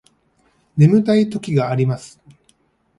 [0.77, 2.19] 眠たい時があります